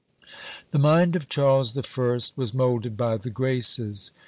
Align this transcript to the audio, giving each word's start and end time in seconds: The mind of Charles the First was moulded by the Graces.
The 0.71 0.79
mind 0.79 1.15
of 1.15 1.29
Charles 1.29 1.73
the 1.75 1.83
First 1.83 2.35
was 2.35 2.55
moulded 2.55 2.97
by 2.97 3.17
the 3.17 3.29
Graces. 3.29 4.09